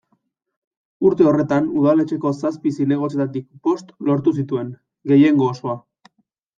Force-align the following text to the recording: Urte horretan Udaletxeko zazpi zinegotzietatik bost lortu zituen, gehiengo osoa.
Urte 1.09 1.27
horretan 1.31 1.67
Udaletxeko 1.83 2.33
zazpi 2.39 2.73
zinegotzietatik 2.79 3.49
bost 3.71 3.95
lortu 4.11 4.37
zituen, 4.43 4.77
gehiengo 5.15 5.57
osoa. 5.57 5.83